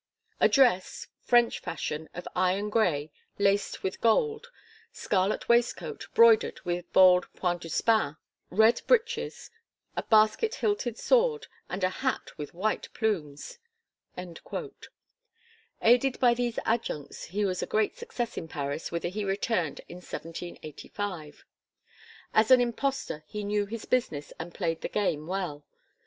A 0.39 0.49
dress, 0.49 1.05
French 1.19 1.59
fashion, 1.59 2.09
of 2.15 2.27
iron 2.35 2.71
grey, 2.71 3.11
laced 3.37 3.83
with 3.83 4.01
gold, 4.01 4.49
scarlet 4.91 5.47
waistcoat 5.47 6.07
broidered 6.15 6.59
with 6.65 6.91
bold 6.91 7.31
point 7.35 7.61
de 7.61 7.69
spain, 7.69 8.15
red 8.49 8.81
breeches, 8.87 9.51
a 9.95 10.01
basket 10.01 10.55
hilted 10.55 10.97
sword 10.97 11.45
and 11.69 11.83
a 11.83 11.89
hat 11.91 12.35
with 12.35 12.55
white 12.55 12.89
plumes!" 12.95 13.59
Aided 14.17 14.39
by 16.19 16.33
these 16.33 16.57
adjuncts 16.65 17.25
he 17.25 17.45
was 17.45 17.61
a 17.61 17.67
great 17.67 17.95
success 17.95 18.37
in 18.39 18.47
Paris 18.47 18.91
whither 18.91 19.09
he 19.09 19.23
returned 19.23 19.81
in 19.87 19.97
1785. 19.97 21.45
As 22.33 22.49
an 22.49 22.59
impostor 22.59 23.23
he 23.27 23.43
knew 23.43 23.67
his 23.67 23.85
business 23.85 24.33
and 24.39 24.51
played 24.51 24.81
"the 24.81 24.89
game" 24.89 25.27
well. 25.27 25.63